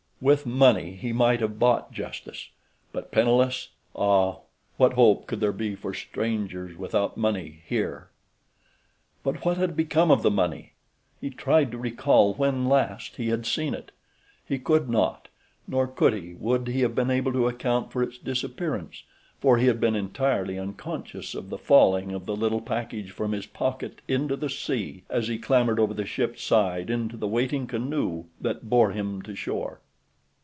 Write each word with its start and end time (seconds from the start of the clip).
With 0.23 0.45
money 0.45 0.91
he 0.93 1.13
might 1.13 1.39
have 1.39 1.57
bought 1.57 1.91
justice; 1.91 2.49
but 2.91 3.11
penniless!—ah, 3.11 4.35
what 4.77 4.93
hope 4.93 5.25
could 5.25 5.39
there 5.39 5.51
be 5.51 5.73
for 5.73 5.95
strangers 5.95 6.77
without 6.77 7.17
money 7.17 7.63
here? 7.65 8.09
But 9.23 9.43
what 9.43 9.57
had 9.57 9.75
become 9.75 10.11
of 10.11 10.21
the 10.21 10.29
money? 10.29 10.73
He 11.19 11.31
tried 11.31 11.71
to 11.71 11.79
recall 11.79 12.35
when 12.35 12.69
last 12.69 13.15
he 13.15 13.29
had 13.29 13.47
seen 13.47 13.73
it. 13.73 13.91
He 14.45 14.59
could 14.59 14.87
not, 14.91 15.27
nor, 15.67 15.87
could 15.87 16.13
he, 16.13 16.35
would 16.35 16.67
he 16.67 16.81
have 16.81 16.93
been 16.93 17.09
able 17.09 17.33
to 17.33 17.47
account 17.47 17.91
for 17.91 18.03
its 18.03 18.19
disappearance, 18.19 19.01
for 19.39 19.57
he 19.57 19.65
had 19.65 19.79
been 19.79 19.95
entirely 19.95 20.59
unconscious 20.59 21.33
of 21.33 21.49
the 21.49 21.57
falling 21.57 22.11
of 22.11 22.27
the 22.27 22.35
little 22.35 22.61
package 22.61 23.09
from 23.09 23.31
his 23.31 23.47
pocket 23.47 24.01
into 24.07 24.35
the 24.35 24.51
sea 24.51 25.03
as 25.09 25.29
he 25.29 25.39
clambered 25.39 25.79
over 25.79 25.95
the 25.95 26.05
ship's 26.05 26.43
side 26.43 26.91
into 26.91 27.17
the 27.17 27.27
waiting 27.27 27.65
canoe 27.65 28.25
that 28.39 28.69
bore 28.69 28.91
him 28.91 29.23
to 29.23 29.33
shore. 29.35 29.79